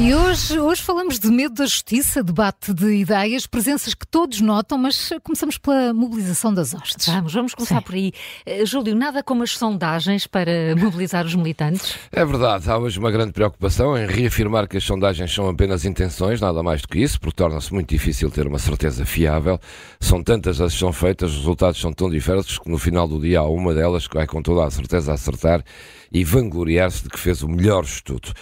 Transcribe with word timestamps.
E 0.00 0.14
hoje, 0.14 0.60
hoje 0.60 0.80
falamos 0.80 1.18
de 1.18 1.26
medo 1.26 1.56
da 1.56 1.64
justiça, 1.64 2.22
debate 2.22 2.72
de 2.72 2.86
ideias, 2.98 3.48
presenças 3.48 3.94
que 3.94 4.06
todos 4.06 4.40
notam, 4.40 4.78
mas 4.78 5.10
começamos 5.24 5.58
pela 5.58 5.92
mobilização 5.92 6.54
das 6.54 6.72
hostes. 6.72 7.08
Vamos, 7.08 7.34
vamos 7.34 7.52
começar 7.52 7.78
Sim. 7.78 7.82
por 7.82 7.94
aí. 7.96 8.12
Eh, 8.46 8.64
Júlio, 8.64 8.94
nada 8.94 9.24
como 9.24 9.42
as 9.42 9.58
sondagens 9.58 10.24
para 10.24 10.76
mobilizar 10.78 11.26
os 11.26 11.34
militantes? 11.34 11.96
É 12.12 12.24
verdade, 12.24 12.70
há 12.70 12.78
hoje 12.78 12.96
uma 12.96 13.10
grande 13.10 13.32
preocupação 13.32 13.98
em 13.98 14.06
reafirmar 14.06 14.68
que 14.68 14.76
as 14.76 14.84
sondagens 14.84 15.34
são 15.34 15.48
apenas 15.48 15.84
intenções, 15.84 16.40
nada 16.40 16.62
mais 16.62 16.80
do 16.80 16.86
que 16.86 17.00
isso, 17.00 17.18
porque 17.20 17.34
torna-se 17.34 17.74
muito 17.74 17.88
difícil 17.90 18.30
ter 18.30 18.46
uma 18.46 18.60
certeza 18.60 19.04
fiável. 19.04 19.58
São 19.98 20.22
tantas 20.22 20.60
as 20.60 20.74
que 20.74 20.78
são 20.78 20.92
feitas, 20.92 21.32
os 21.32 21.38
resultados 21.38 21.80
são 21.80 21.92
tão 21.92 22.08
diversos 22.08 22.56
que 22.56 22.70
no 22.70 22.78
final 22.78 23.08
do 23.08 23.20
dia 23.20 23.40
há 23.40 23.48
uma 23.48 23.74
delas 23.74 24.06
que 24.06 24.14
vai 24.14 24.28
com 24.28 24.40
toda 24.42 24.64
a 24.64 24.70
certeza 24.70 25.12
acertar 25.12 25.64
e 26.12 26.24
vangloriar-se 26.24 27.02
de 27.02 27.08
que 27.10 27.18
fez 27.18 27.42
o 27.42 27.48
melhor 27.48 27.84
estudo. 27.84 28.32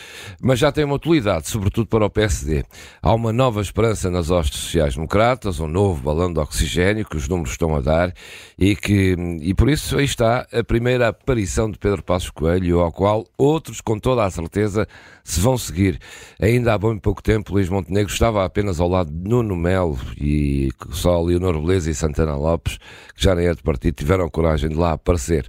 Mas 0.40 0.58
já 0.58 0.70
tem 0.70 0.84
uma 0.84 0.94
utilidade, 0.94 1.45
sobretudo 1.50 1.86
para 1.86 2.04
o 2.04 2.10
PSD. 2.10 2.64
Há 3.02 3.14
uma 3.14 3.32
nova 3.32 3.60
esperança 3.60 4.10
nas 4.10 4.30
hostes 4.30 4.60
sociais-democratas, 4.60 5.60
um 5.60 5.66
novo 5.66 6.02
balão 6.02 6.32
de 6.32 6.38
oxigênio 6.38 7.04
que 7.04 7.16
os 7.16 7.28
números 7.28 7.52
estão 7.52 7.74
a 7.74 7.80
dar 7.80 8.12
e 8.58 8.74
que, 8.74 9.16
e 9.40 9.54
por 9.54 9.68
isso 9.68 9.96
aí 9.96 10.04
está 10.04 10.46
a 10.52 10.64
primeira 10.64 11.08
aparição 11.08 11.70
de 11.70 11.78
Pedro 11.78 12.02
Passos 12.02 12.30
Coelho, 12.30 12.80
ao 12.80 12.92
qual 12.92 13.24
outros, 13.36 13.80
com 13.80 13.98
toda 13.98 14.24
a 14.24 14.30
certeza, 14.30 14.86
se 15.24 15.40
vão 15.40 15.56
seguir. 15.56 15.98
Ainda 16.40 16.74
há 16.74 16.78
bem 16.78 16.98
pouco 16.98 17.22
tempo, 17.22 17.52
Luís 17.52 17.68
Montenegro 17.68 18.12
estava 18.12 18.44
apenas 18.44 18.80
ao 18.80 18.88
lado 18.88 19.10
de 19.10 19.28
Nuno 19.28 19.56
Melo 19.56 19.98
e 20.20 20.70
só 20.90 21.20
Leonor 21.22 21.60
Beleza 21.60 21.90
e 21.90 21.94
Santana 21.94 22.36
Lopes, 22.36 22.78
que 23.14 23.22
já 23.22 23.34
nem 23.34 23.46
é 23.46 23.54
de 23.54 23.62
partido, 23.62 23.94
tiveram 23.94 24.28
coragem 24.28 24.70
de 24.70 24.76
lá 24.76 24.92
aparecer. 24.92 25.46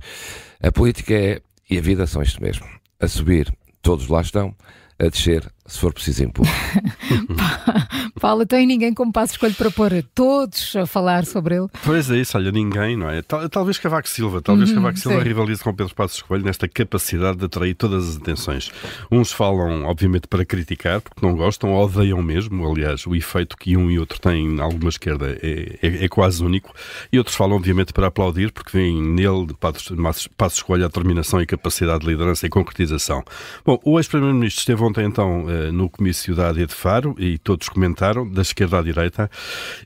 A 0.62 0.72
política 0.72 1.14
é 1.14 1.42
e 1.70 1.78
a 1.78 1.82
vida 1.82 2.08
são 2.08 2.22
isto 2.22 2.42
mesmo. 2.42 2.66
A 3.00 3.08
subir, 3.08 3.54
todos 3.82 4.08
lá 4.08 4.22
estão. 4.22 4.56
A 5.00 5.10
descer, 5.10 5.48
se 5.68 5.80
for 5.80 5.94
preciso 5.94 6.24
impor. 6.24 6.46
Paulo, 8.20 8.46
tem 8.46 8.66
ninguém 8.66 8.94
como 8.94 9.12
passo 9.12 9.34
escolho 9.34 9.54
para 9.54 9.70
pôr 9.70 9.92
todos 10.16 10.76
a 10.76 10.86
falar 10.88 11.26
sobre 11.26 11.56
ele. 11.56 11.68
Pois 11.86 12.10
é 12.10 12.18
isso, 12.18 12.38
olha, 12.38 12.52
ninguém, 12.52 12.98
não 12.98 13.10
é? 13.10 13.22
Tal- 13.22 13.48
talvez 13.50 13.78
Cavaco 13.78 14.10
Silva, 14.10 14.42
talvez 14.42 14.72
Cavaco 14.72 14.98
Silva 14.98 15.20
sim. 15.20 15.24
rivalize 15.28 15.64
com 15.64 15.74
Pedro 15.74 15.94
Passos 15.94 16.22
Coelho 16.22 16.44
nesta 16.46 16.68
capacidade 16.68 17.38
de 17.38 17.46
atrair 17.46 17.76
todas 17.76 18.10
as 18.10 18.16
atenções. 18.18 18.72
Uns 19.12 19.32
falam, 19.32 19.84
obviamente, 19.86 20.28
para 20.28 20.44
criticar, 20.46 21.02
porque 21.02 21.24
não 21.26 21.36
gostam, 21.36 21.74
odeiam 21.76 22.22
mesmo, 22.22 22.70
aliás, 22.70 23.06
o 23.06 23.16
efeito 23.16 23.56
que 23.56 23.78
um 23.78 23.90
e 23.92 24.00
outro 24.00 24.20
têm 24.20 24.48
em 24.56 24.60
alguma 24.60 24.90
esquerda 24.90 25.38
é, 25.42 25.78
é- 25.82 26.06
é 26.06 26.10
quase 26.10 26.44
único, 26.44 26.74
e 27.12 27.18
outros 27.18 27.36
falam, 27.36 27.56
obviamente, 27.58 27.94
para 27.94 28.08
aplaudir, 28.08 28.52
porque 28.52 28.76
veem 28.76 29.02
nele, 29.02 29.46
de 29.48 29.54
Passos, 29.54 30.28
Passos 30.36 30.62
Coelho, 30.64 30.86
a 30.86 30.88
determinação 30.88 31.42
e 31.42 31.46
capacidade 31.46 32.00
de 32.00 32.08
liderança 32.08 32.46
e 32.46 32.50
concretização. 32.50 33.24
Bom, 33.66 33.80
o 33.84 34.00
ex-primeiro-ministro 34.00 34.60
esteve 34.62 34.84
ontem, 34.84 35.06
então, 35.06 35.46
eh, 35.50 35.57
no 35.72 35.90
comício 35.90 36.36
da 36.36 36.50
AD 36.50 36.66
de 36.66 36.74
Faro, 36.74 37.16
e 37.18 37.38
todos 37.38 37.70
comentaram, 37.70 38.30
da 38.30 38.42
esquerda 38.42 38.80
à 38.80 38.82
direita, 38.82 39.30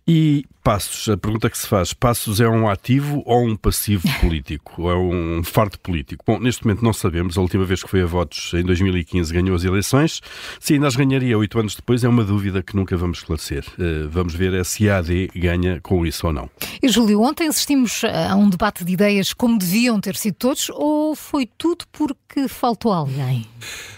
e 0.08 0.45
Passos, 0.63 1.09
a 1.09 1.17
pergunta 1.17 1.49
que 1.49 1.57
se 1.57 1.65
faz, 1.65 1.91
Passos 1.91 2.39
é 2.39 2.47
um 2.47 2.69
ativo 2.69 3.23
ou 3.25 3.43
um 3.43 3.55
passivo 3.55 4.07
político? 4.21 4.83
Ou 4.83 4.91
é 4.91 4.95
um 4.95 5.43
fardo 5.43 5.79
político? 5.79 6.23
Bom, 6.25 6.39
neste 6.39 6.63
momento 6.63 6.83
não 6.83 6.93
sabemos. 6.93 7.35
A 7.35 7.41
última 7.41 7.65
vez 7.65 7.81
que 7.83 7.89
foi 7.89 8.03
a 8.03 8.05
votos, 8.05 8.53
em 8.53 8.63
2015, 8.63 9.33
ganhou 9.33 9.55
as 9.55 9.63
eleições. 9.63 10.21
Se 10.59 10.75
ainda 10.75 10.87
as 10.87 10.95
ganharia 10.95 11.35
oito 11.35 11.59
anos 11.59 11.75
depois, 11.75 12.03
é 12.03 12.09
uma 12.09 12.23
dúvida 12.23 12.61
que 12.61 12.75
nunca 12.75 12.95
vamos 12.95 13.19
esclarecer. 13.19 13.65
Eh, 13.79 14.07
vamos 14.07 14.35
ver 14.35 14.53
é 14.53 14.63
se 14.63 14.87
a 14.87 14.97
AD 14.97 15.31
ganha 15.35 15.79
com 15.81 16.05
isso 16.05 16.27
ou 16.27 16.33
não. 16.33 16.47
E 16.81 16.87
Júlio, 16.87 17.21
ontem 17.21 17.47
assistimos 17.47 18.03
a 18.03 18.35
um 18.35 18.47
debate 18.47 18.85
de 18.85 18.93
ideias 18.93 19.33
como 19.33 19.57
deviam 19.57 19.99
ter 19.99 20.15
sido 20.15 20.35
todos 20.35 20.69
ou 20.69 21.15
foi 21.15 21.49
tudo 21.57 21.85
porque 21.91 22.47
faltou 22.47 22.94
alguém? 22.94 23.47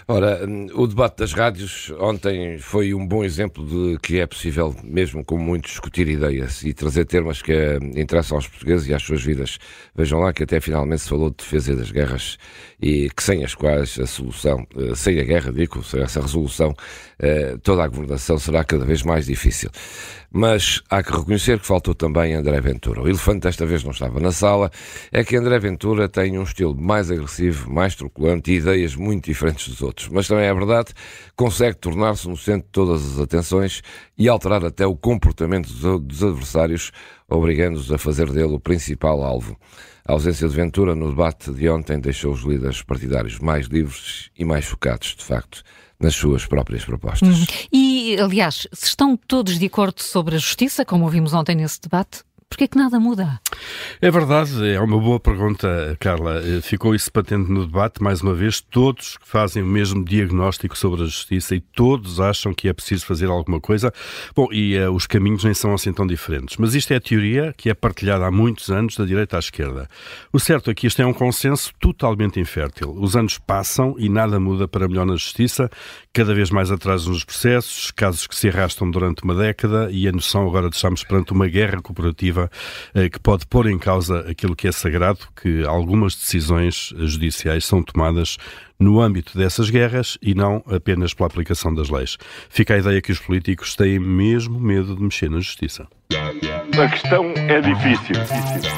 Ora, 0.08 0.40
o 0.74 0.86
debate 0.86 1.18
das 1.18 1.32
rádios 1.32 1.92
ontem 1.98 2.58
foi 2.58 2.94
um 2.94 3.06
bom 3.06 3.24
exemplo 3.24 3.66
de 3.66 3.98
que 4.00 4.18
é 4.18 4.26
possível, 4.26 4.74
mesmo 4.82 5.24
com 5.24 5.38
muito, 5.38 5.66
discutir 5.66 6.08
ideias 6.08 6.53
e 6.62 6.72
trazer 6.72 7.04
temas 7.06 7.42
que 7.42 7.52
eh, 7.52 7.78
interessam 7.96 8.36
aos 8.36 8.46
portugueses 8.46 8.86
e 8.86 8.94
às 8.94 9.02
suas 9.02 9.22
vidas. 9.22 9.58
Vejam 9.94 10.20
lá 10.20 10.32
que 10.32 10.44
até 10.44 10.60
finalmente 10.60 11.02
se 11.02 11.08
falou 11.08 11.30
de 11.30 11.36
defesa 11.36 11.74
das 11.74 11.90
guerras 11.90 12.38
e 12.80 13.08
que 13.10 13.22
sem 13.22 13.44
as 13.44 13.54
quais 13.54 13.98
a 13.98 14.06
solução, 14.06 14.66
eh, 14.76 14.94
sem 14.94 15.18
a 15.18 15.24
guerra, 15.24 15.52
digo, 15.52 15.82
sem 15.82 16.02
essa 16.02 16.20
resolução, 16.20 16.74
eh, 17.18 17.56
toda 17.62 17.82
a 17.82 17.88
governação 17.88 18.38
será 18.38 18.62
cada 18.64 18.84
vez 18.84 19.02
mais 19.02 19.26
difícil. 19.26 19.70
Mas 20.36 20.82
há 20.90 21.00
que 21.00 21.12
reconhecer 21.16 21.60
que 21.60 21.66
faltou 21.66 21.94
também 21.94 22.34
André 22.34 22.60
Ventura. 22.60 23.00
O 23.00 23.08
elefante 23.08 23.42
desta 23.42 23.64
vez 23.64 23.84
não 23.84 23.92
estava 23.92 24.18
na 24.18 24.32
sala. 24.32 24.68
É 25.12 25.22
que 25.22 25.36
André 25.36 25.60
Ventura 25.60 26.08
tem 26.08 26.36
um 26.36 26.42
estilo 26.42 26.74
mais 26.74 27.08
agressivo, 27.08 27.72
mais 27.72 27.94
truculante 27.94 28.50
e 28.50 28.56
ideias 28.56 28.96
muito 28.96 29.26
diferentes 29.26 29.68
dos 29.68 29.80
outros. 29.80 30.08
Mas 30.08 30.26
também 30.26 30.46
é 30.46 30.52
verdade, 30.52 30.92
consegue 31.36 31.76
tornar-se 31.76 32.28
no 32.28 32.36
centro 32.36 32.62
de 32.66 32.72
todas 32.72 33.12
as 33.14 33.20
atenções 33.20 33.80
e 34.18 34.28
alterar 34.28 34.64
até 34.64 34.84
o 34.84 34.96
comportamento 34.96 35.68
dos- 35.72 36.24
adversários, 36.24 36.90
obrigando-os 37.28 37.90
a 37.92 37.98
fazer 37.98 38.30
dele 38.30 38.54
o 38.54 38.60
principal 38.60 39.22
alvo. 39.22 39.58
A 40.06 40.12
ausência 40.12 40.46
de 40.48 40.54
Ventura 40.54 40.94
no 40.94 41.08
debate 41.08 41.50
de 41.52 41.68
ontem 41.68 41.98
deixou 41.98 42.32
os 42.32 42.42
líderes 42.42 42.82
partidários 42.82 43.38
mais 43.38 43.66
livres 43.66 44.30
e 44.38 44.44
mais 44.44 44.66
focados, 44.66 45.14
de 45.16 45.24
facto, 45.24 45.62
nas 45.98 46.14
suas 46.14 46.44
próprias 46.44 46.84
propostas. 46.84 47.46
E, 47.72 48.16
aliás, 48.20 48.66
se 48.72 48.86
estão 48.86 49.16
todos 49.16 49.58
de 49.58 49.66
acordo 49.66 50.02
sobre 50.02 50.36
a 50.36 50.38
justiça, 50.38 50.84
como 50.84 51.04
ouvimos 51.04 51.32
ontem 51.32 51.54
nesse 51.56 51.80
debate, 51.80 52.22
porquê 52.48 52.68
que 52.68 52.76
nada 52.78 52.98
muda? 53.00 53.40
É 54.00 54.10
verdade, 54.10 54.66
é 54.68 54.80
uma 54.80 54.98
boa 54.98 55.18
pergunta, 55.20 55.96
Carla. 56.00 56.40
Eh, 56.44 56.60
Ficou 56.60 56.94
isso 56.94 57.10
patente 57.12 57.50
no 57.50 57.66
debate, 57.66 58.02
mais 58.02 58.20
uma 58.20 58.34
vez, 58.34 58.60
todos 58.60 59.16
fazem 59.22 59.62
o 59.62 59.66
mesmo 59.66 60.04
diagnóstico 60.04 60.76
sobre 60.76 61.02
a 61.02 61.04
justiça 61.06 61.54
e 61.54 61.60
todos 61.60 62.20
acham 62.20 62.52
que 62.52 62.68
é 62.68 62.72
preciso 62.72 63.06
fazer 63.06 63.26
alguma 63.26 63.60
coisa. 63.60 63.92
Bom, 64.34 64.48
e 64.52 64.74
eh, 64.76 64.88
os 64.88 65.06
caminhos 65.06 65.44
nem 65.44 65.54
são 65.54 65.72
assim 65.74 65.92
tão 65.92 66.06
diferentes. 66.06 66.56
Mas 66.56 66.74
isto 66.74 66.92
é 66.92 66.96
a 66.96 67.00
teoria 67.00 67.54
que 67.56 67.70
é 67.70 67.74
partilhada 67.74 68.26
há 68.26 68.30
muitos 68.30 68.70
anos 68.70 68.96
da 68.96 69.04
direita 69.04 69.36
à 69.36 69.38
esquerda. 69.38 69.88
O 70.32 70.40
certo 70.40 70.70
é 70.70 70.74
que 70.74 70.86
isto 70.86 71.00
é 71.00 71.06
um 71.06 71.12
consenso 71.12 71.72
totalmente 71.80 72.40
infértil. 72.40 72.94
Os 72.98 73.16
anos 73.16 73.38
passam 73.38 73.94
e 73.98 74.08
nada 74.08 74.38
muda 74.40 74.66
para 74.66 74.88
melhor 74.88 75.06
na 75.06 75.14
justiça, 75.14 75.70
cada 76.12 76.34
vez 76.34 76.50
mais 76.50 76.70
atrasos 76.70 77.08
nos 77.08 77.24
processos, 77.24 77.90
casos 77.90 78.26
que 78.26 78.34
se 78.34 78.48
arrastam 78.48 78.90
durante 78.90 79.22
uma 79.22 79.34
década 79.34 79.88
e 79.90 80.08
a 80.08 80.12
noção 80.12 80.46
agora 80.46 80.68
de 80.68 80.76
estarmos 80.76 81.04
perante 81.04 81.32
uma 81.32 81.46
guerra 81.46 81.80
cooperativa 81.80 82.33
eh, 82.94 83.08
que 83.08 83.18
pode 83.18 83.46
pôr 83.46 83.66
em 83.68 83.78
causa 83.78 84.20
aquilo 84.30 84.54
que 84.56 84.68
é 84.68 84.72
sagrado, 84.72 85.20
que 85.40 85.64
algumas 85.64 86.14
decisões 86.14 86.92
judiciais 86.96 87.64
são 87.64 87.82
tomadas 87.82 88.36
no 88.78 89.00
âmbito 89.00 89.36
dessas 89.38 89.70
guerras 89.70 90.18
e 90.20 90.34
não 90.34 90.62
apenas 90.66 91.14
pela 91.14 91.26
aplicação 91.26 91.74
das 91.74 91.88
leis. 91.88 92.16
Fica 92.48 92.74
a 92.74 92.78
ideia 92.78 93.00
que 93.00 93.12
os 93.12 93.18
políticos 93.18 93.74
têm 93.74 93.98
mesmo 93.98 94.60
medo 94.60 94.94
de 94.96 95.02
mexer 95.02 95.30
na 95.30 95.38
justiça. 95.38 95.86
A 96.12 96.88
questão 96.88 97.32
é 97.36 97.60
difícil. 97.60 98.16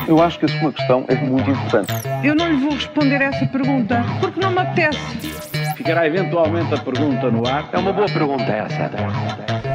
Eu 0.07 0.23
acho 0.23 0.39
que 0.39 0.45
a 0.45 0.49
sua 0.49 0.73
questão 0.73 1.05
é 1.09 1.15
muito 1.17 1.51
importante. 1.51 1.93
Eu 2.23 2.35
não 2.35 2.49
lhe 2.51 2.57
vou 2.57 2.73
responder 2.73 3.21
essa 3.23 3.47
pergunta 3.47 4.05
porque 4.21 4.39
não 4.39 4.51
me 4.51 4.59
apetece. 4.59 4.99
Ficará 5.77 6.07
eventualmente 6.07 6.75
a 6.75 6.79
pergunta 6.79 7.31
no 7.31 7.47
ar. 7.47 7.71
É 7.73 7.79
uma 7.79 7.93
boa 7.93 8.07
pergunta 8.07 8.45
essa. 8.45 9.66